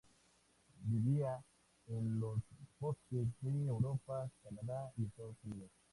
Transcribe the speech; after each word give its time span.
Vivía 0.83 1.39
en 1.85 2.19
los 2.19 2.39
bosques 2.79 3.27
de 3.41 3.67
Europa, 3.67 4.27
Canadá 4.41 4.91
y 4.97 5.05
Estados 5.05 5.35
Unidos. 5.43 5.69